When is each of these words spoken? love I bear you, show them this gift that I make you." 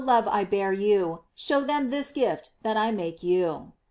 love 0.03 0.27
I 0.27 0.45
bear 0.45 0.73
you, 0.73 1.21
show 1.35 1.61
them 1.61 1.91
this 1.91 2.09
gift 2.11 2.49
that 2.63 2.75
I 2.75 2.89
make 2.89 3.21
you." 3.21 3.73